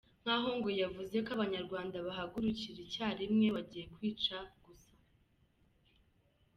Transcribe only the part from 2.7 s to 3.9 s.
icyarimwe bagiye